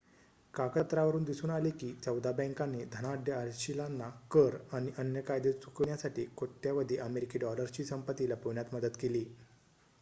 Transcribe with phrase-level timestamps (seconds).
[0.53, 7.39] कागदपत्रांवरुन दिसून आले की चौदा बँकांनी धनाढ्य अशिलांना कर आणि अन्य कायदे चुकविण्यासाठी कोट्यावधी अमेरिकी
[7.39, 9.23] डॉलर्सची संपत्ती लपविण्यात मदत केली